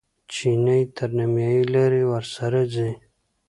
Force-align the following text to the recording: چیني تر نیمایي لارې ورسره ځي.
چیني 0.33 0.79
تر 0.95 1.09
نیمایي 1.17 1.61
لارې 1.73 2.03
ورسره 2.11 2.61
ځي. 2.73 2.89